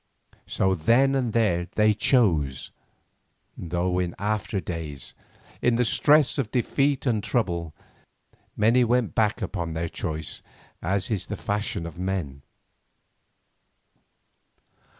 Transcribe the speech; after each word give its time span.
So 0.47 0.73
then 0.73 1.13
and 1.13 1.31
there 1.31 1.67
they 1.75 1.93
chose, 1.93 2.71
though 3.55 3.99
in 3.99 4.15
after 4.17 4.59
days, 4.59 5.13
in 5.61 5.75
the 5.75 5.85
stress 5.85 6.39
of 6.39 6.49
defeat 6.49 7.05
and 7.05 7.23
trouble, 7.23 7.75
many 8.57 8.83
went 8.83 9.13
back 9.13 9.43
upon 9.43 9.73
their 9.75 9.89
choice 9.89 10.41
as 10.81 11.11
is 11.11 11.27
the 11.27 11.37
fashion 11.37 11.85
of 11.85 11.99
men. 11.99 12.41